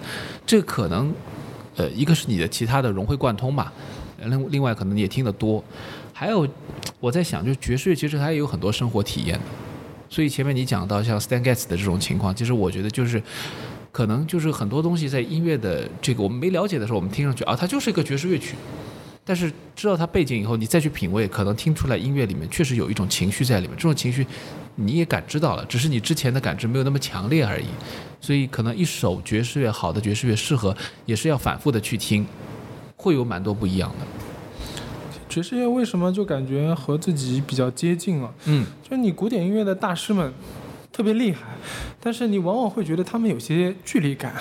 [0.45, 1.15] 这可能。
[1.79, 3.71] 呃，一个是你的其他的融会贯通吧，
[4.25, 5.63] 另另外可能你也听得多，
[6.11, 6.49] 还有
[7.01, 9.39] 我在想，就是爵士乐其实它也有很多生活体验，
[10.09, 13.23] 所以前面你讲到像 Stan Getz 的这种情况，其实我觉得就是
[13.97, 18.55] 可能就是很多东西在音乐的这个我们没了解的时候，我们听上去啊，它就是一个爵士乐曲。
[19.25, 23.75] 但是知道它背景以后，你再去品味，可能听出来音乐里面确实有一种情绪在里面。
[23.75, 24.27] 这种情绪
[24.75, 27.65] 你也感知到了，只是你之前的感知没有那么强烈而已。
[28.21, 30.77] 所以可能一首爵士乐好的爵士乐适合，
[31.07, 32.27] 也是要反复的去听，
[32.97, 34.07] 会有蛮多不一样的。
[35.27, 38.31] 爵士乐为什么就感觉和自己比较接近了？
[38.45, 40.31] 嗯，就你古典音乐的大师们
[40.97, 41.41] 特别厉害，
[42.01, 44.33] 但是你往往会觉得他们有些距离感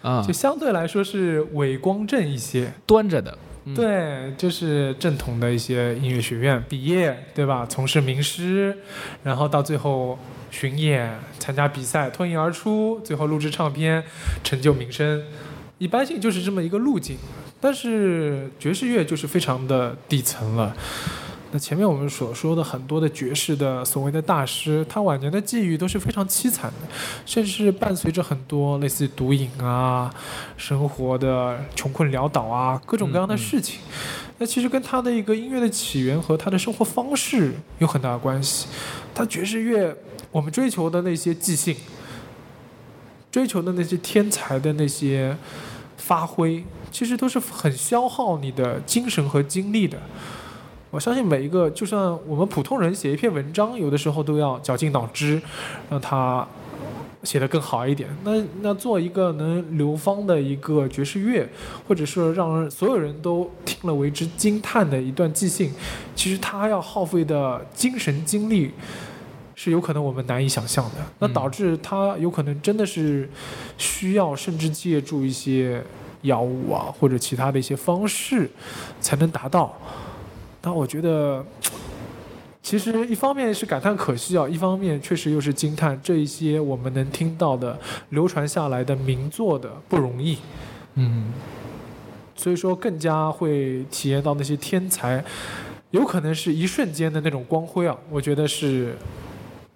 [0.00, 3.36] 啊，就相对来说是伟光正一些，端着的。
[3.74, 7.66] 对，就是正统的一些音乐学院毕业，对吧？
[7.68, 8.76] 从事名师，
[9.24, 10.16] 然后到最后
[10.52, 14.04] 巡演、参加比赛、脱颖而出，最后录制唱片，
[14.44, 15.20] 成就名声，
[15.78, 17.16] 一般性就是这么一个路径。
[17.60, 20.76] 但是爵士乐就是非常的底层了。
[21.54, 26.88] 那前面我们所说的很多的爵士的所谓的大师，他晚年的际遇都是非常凄惨的，
[27.24, 30.12] 甚至伴随着很多类似毒瘾啊、
[30.56, 33.78] 生活的穷困潦倒啊各种各样的事情。
[34.38, 38.66] 那其实跟他的一个音乐的起源和他的生活方式有很大关系。
[39.14, 39.96] 他爵士乐，
[40.32, 41.76] 我们追求的那些即兴，
[43.30, 45.36] 追求的那些天才的那些
[45.98, 49.96] 发挥，其实都是很消耗你的精神和精力的。
[50.94, 55.42] 我相信每一个，就算我们普通人写一篇文章，有的时候都要绞尽脑汁，
[55.90, 56.46] 让它
[57.24, 58.08] 写得更好一点。
[58.22, 61.48] 那那做一个能流芳的一个爵士乐，
[61.88, 65.72] 或者说让所有人都听了为之惊叹的一段即兴，
[66.14, 68.70] 其实它要耗费的精神精力，
[69.56, 70.98] 是有可能我们难以想象的。
[71.18, 73.28] 那导致他有可能真的是
[73.76, 75.82] 需要，甚至借助一些
[76.22, 78.48] 药物啊，或者其他的一些方式，
[79.00, 79.76] 才能达到。
[80.64, 81.44] 那我觉得，
[82.62, 87.78] 其实一方面是感叹可惜啊，一方面确实又是惊叹这一些我们能听到的
[88.10, 90.38] 流传下来的名作的不容易。
[90.94, 91.32] 嗯，
[92.34, 95.22] 所以说更加会体验到那些天才，
[95.90, 98.96] 有可能是一瞬间的那种光辉啊，我觉得是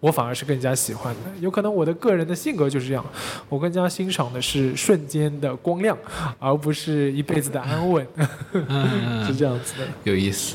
[0.01, 1.21] 我反而是更加喜欢的。
[1.41, 3.05] 有可能我的个人的性格就是这样，
[3.51, 5.99] 我更加欣赏的是瞬间的光亮，
[6.39, 8.07] 而不是一辈子的安稳，
[9.27, 9.87] 是这样子的。
[10.05, 10.55] 有意思，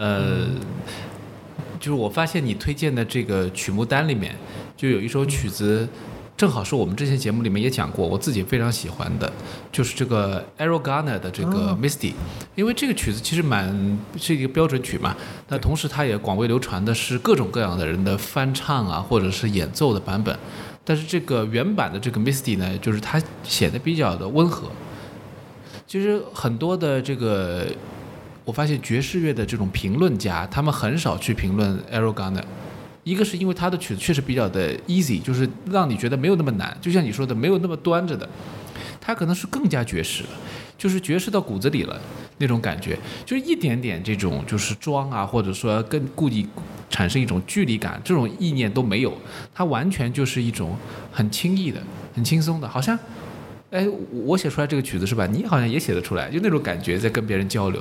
[0.00, 0.46] 呃，
[1.78, 4.34] 就是我发现你推荐的这个曲目单里面，
[4.74, 5.86] 就有一首曲子。
[6.38, 9.30] 正好是我们之前节目里面也讲过，我自己非常喜欢的，
[9.70, 12.14] 就是这个 Garner 的这个 Misty，
[12.54, 15.14] 因为这个曲子其实蛮是一个标准曲嘛，
[15.48, 20.34] 那同时它也广为流传的是各种各样的人的翻唱啊，或者是演奏的版本，
[20.82, 24.70] 但是这个原版的这个 Misty 呢，就是它显得比较的温和。
[25.86, 27.66] 其实很多的这个，
[28.50, 32.44] 我发现爵士乐的这种评论家，他们很少去评论 a r o g a n e r。
[33.04, 38.28] 一个是因为他的曲子确实比较的 easy，就是让你觉得没有那么难，就像你说的，没有那么端着的，
[39.00, 40.30] 他可能是更加爵士了，
[40.76, 41.96] 就是爵士到骨子里了
[42.38, 46.44] 那种感觉，就是一点点这种就是装啊，或者说更故意
[46.90, 49.16] 产生一种距离感，这种意念都没有，
[49.54, 50.76] 他完全就是一种
[51.12, 51.80] 很轻易的、
[52.16, 52.98] 很轻松的，好像，
[53.70, 53.86] 哎，
[54.26, 55.24] 我写出来这个曲子是吧？
[55.26, 57.80] 你好像也写得出来，就那种感觉在跟别人交流。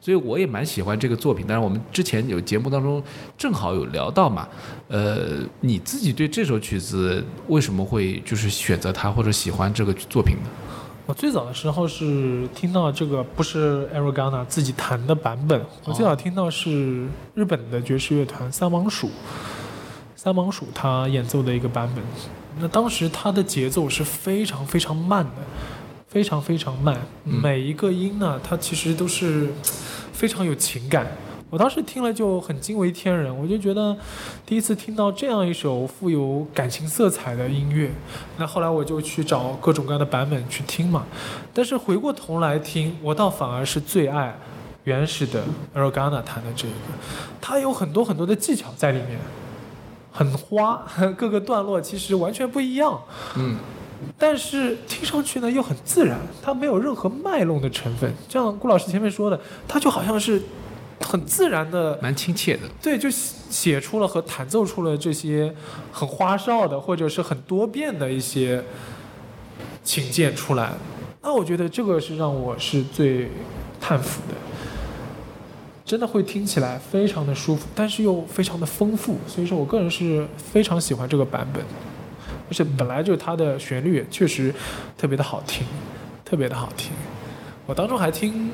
[0.00, 3.02] 所以我也蛮喜欢这个作品，但是我们之前有节目当中
[3.36, 4.48] 正好有聊到嘛，
[4.88, 10.48] 呃，你自己对这首曲子为什么会就是选择它或者喜欢这个作品呢？
[11.06, 19.10] 我最早的时候是听到这个不是 a r o g a n a 自己弹的版本，我最早听到是日本的爵士乐团三芒鼠，
[20.16, 22.04] 三芒鼠他演奏的一个版本，
[22.60, 25.42] 那当时他的节奏是非常非常慢的。
[26.10, 29.48] 非常非常慢，每一个音呢，它其实都是
[30.12, 31.06] 非常有情感。
[31.48, 33.96] 我当时听了就很惊为天人，我就觉得
[34.44, 37.92] 第一次听到这样一首富有感情色彩的音乐。
[38.38, 41.06] 那后来我就去找各种各样的版本去听嘛。
[41.54, 44.36] 但是回过头来听，我倒反而是最爱
[44.82, 45.40] 原始的
[45.74, 46.74] e r g a n a 弹的这个，
[47.40, 49.16] 它有很多很多的技巧在里面，
[50.10, 50.84] 很花，
[51.16, 53.00] 各个段落其实完全不一样。
[53.36, 53.56] 嗯。
[54.18, 58.12] 但是听上去呢又很自然，它没有任何卖弄的成分。
[58.28, 60.42] 像顾老师前面说的，它就好像是
[61.00, 62.62] 很自然的，蛮亲切的。
[62.82, 65.54] 对，就写出了和弹奏出了这些
[65.92, 68.62] 很花哨的或者是很多变的一些
[69.82, 70.72] 琴键出来。
[71.22, 73.30] 那我觉得这个是让我是最
[73.80, 74.34] 叹服的，
[75.84, 79.18] 真的会听起来非常的舒服，但是又非常的丰富。
[79.26, 81.62] 所以说我个人是非常喜欢这个版本。
[82.50, 84.52] 而且本来就它的旋律确实
[84.98, 85.64] 特别的好听，
[86.24, 86.90] 特别的好听。
[87.64, 88.50] 我当中还听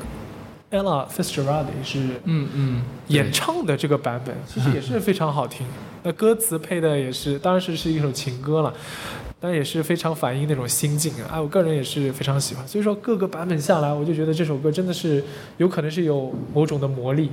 [0.71, 5.67] Ella Fitzgerald 是嗯嗯演唱的这个版本，其实也是非常好听。
[6.03, 8.73] 那歌词配的也是，当然是是一首情歌了，
[9.41, 11.41] 但也是非常反映那种心境啊。
[11.41, 12.69] 我个人也是非常喜欢。
[12.69, 15.25] 所以说各个版本下来，我就觉得这首歌真的是
[15.57, 17.31] 有可能是有某种的魔力。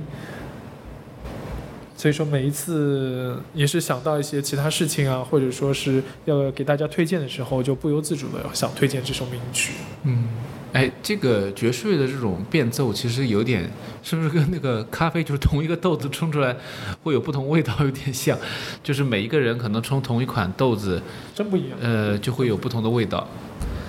[1.96, 9.74] 所以说每一次也是想到一些其他事情啊，或者说是要给大家推荐的时候，就不由自主的想推荐这首名曲。
[10.02, 10.28] 嗯，
[10.72, 13.70] 哎，这个爵士乐的这种变奏，其实有点
[14.02, 16.56] 是不是跟那个咖啡就是同一个豆子冲出来
[17.04, 18.36] 会有不同味道有点像？
[18.82, 21.00] 就是每一个人可能冲同一款豆子，
[21.32, 21.78] 真不一样。
[21.80, 23.26] 呃，就会有不同的味道。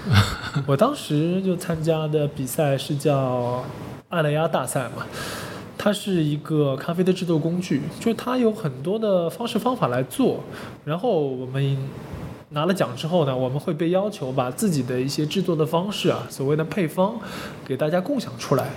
[0.68, 3.66] 我当时就参加的比赛是叫
[4.10, 5.06] 阿雷亚大赛嘛。
[5.78, 10.40] 它是一个咖啡的制作工具，就它有很多的方式方法来做。
[10.84, 11.78] 然后我们
[12.50, 17.20] 拿了奖之后呢，我们会被要求把自己的一些制作的方式啊，所谓的配方，
[17.68, 18.70] 给大家共享出来。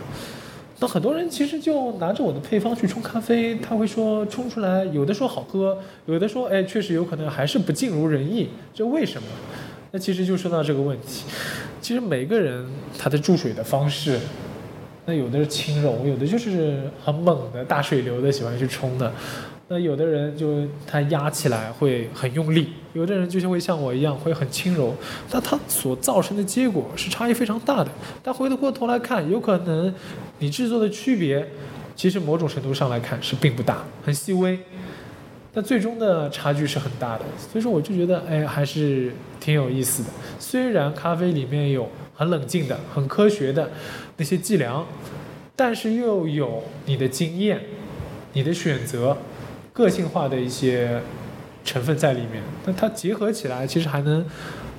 [0.81, 9.29] 那很多人其实就拿着我的配方去冲咖啡，他会说冲出来，有的说好喝，有的说哎，确实有可能还是不尽如人意，这为什么？
[9.93, 11.25] 那其实就说到这个问题。
[11.81, 12.67] 其实每个人
[12.99, 14.19] 他的注水的方式。
[15.09, 19.11] 那有的是轻柔，有的就是很猛的大水流的喜欢去冲的，
[19.67, 24.95] 那有的人就他压起来会很用力，有的人就像会像我一样会很轻柔，
[25.33, 27.91] 那它所造成的结果是差异非常大的。
[28.23, 29.95] 但回头过头来看，有可能
[30.41, 31.49] 你制作的区别，
[31.97, 34.59] 其实某种程度上来看是并不大，很细微，
[35.55, 37.25] 但最终的差距是很大的。
[37.51, 40.11] 所以说我就觉得，哎，还是挺有意思的。
[40.39, 41.89] 虽然咖啡里面有。
[42.19, 43.71] 很冷静的、很科学的
[44.17, 44.85] 那些计量，
[45.55, 47.61] 但是又有你的经验、
[48.33, 49.17] 你的选择、
[49.73, 51.01] 个性化的一些
[51.65, 52.43] 成分在里面。
[52.67, 54.27] 那它结合起来，其实还能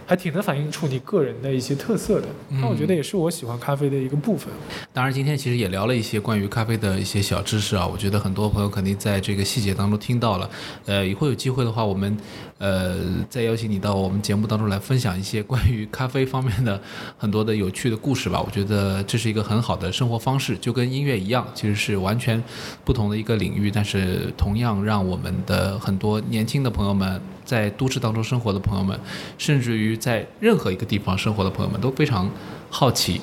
[0.09, 2.27] 还挺能反映出你个人的一些特色的。
[2.49, 4.51] 那我觉得也是我喜欢咖啡的一个部分。
[4.91, 10.49] 当然，今天其实也聊了一些关于咖啡的一些小知识啊，我觉得很多朋友肯定在这个细节当中听到了。
[10.87, 12.17] 呃，以后有机会的话，我们
[12.57, 12.97] 呃
[13.29, 16.81] 再邀请你到我们节目当中来分享一些关于咖啡方面的
[17.15, 18.41] 很多的有趣的故事吧。
[18.43, 22.43] 我觉得这是一个很好的生活方式，就跟音乐一样，其实是完全
[22.83, 27.21] 不同的一个领域，但是同样让我们的很多年轻的朋友们。
[27.49, 28.99] 在都市当中生活的朋友们，
[29.39, 32.29] 甚至于在任何一个地方生活的朋友们都非常
[32.69, 33.21] 好奇。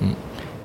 [0.00, 0.14] 嗯，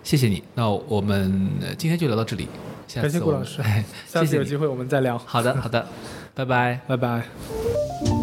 [0.04, 0.42] 谢谢你。
[0.56, 2.48] 那我们今天就聊到这里。
[2.96, 3.62] 感谢顾老师，
[4.08, 5.18] 下次有机会我们再聊。
[5.18, 5.86] 好的，好的，
[6.34, 8.17] 拜拜，拜拜。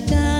[0.00, 0.31] like